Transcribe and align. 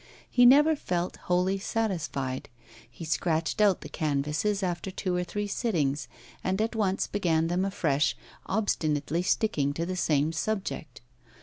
He 0.31 0.47
never 0.47 0.75
felt 0.75 1.17
wholly 1.25 1.59
satisfied; 1.59 2.49
he 2.89 3.05
scratched 3.05 3.61
out 3.61 3.81
the 3.81 3.87
canvases 3.87 4.63
after 4.63 4.89
two 4.89 5.15
or 5.15 5.23
three 5.23 5.45
sittings, 5.45 6.07
and 6.43 6.59
at 6.59 6.75
once 6.75 7.05
began 7.05 7.49
them 7.49 7.63
afresh, 7.63 8.17
obstinately 8.47 9.21
sticking 9.21 9.73
to 9.73 9.85
the 9.85 9.95
same 9.95 10.31
subject. 10.31 11.01